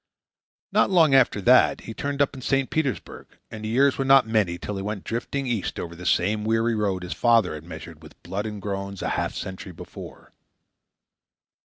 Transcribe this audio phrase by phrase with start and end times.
[0.71, 2.71] Not long after that he turned up in St.
[2.71, 6.43] Petersburg, and the years were not many till he went drifting east over the same
[6.43, 10.33] weary road his father had measured with blood and groans a half century before.